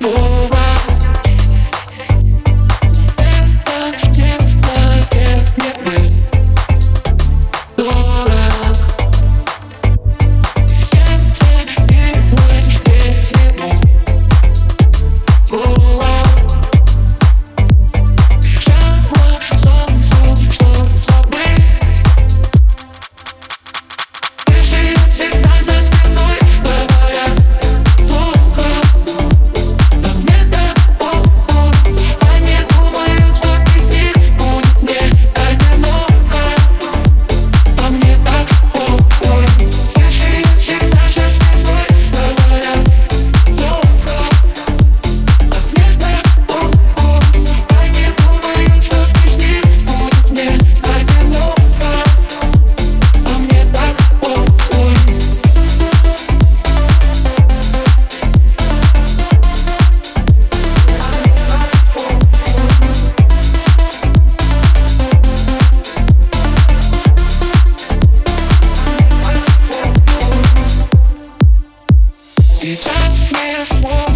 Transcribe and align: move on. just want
move 0.00 0.52
on. 0.52 0.57
just 73.58 73.82
want 73.82 74.07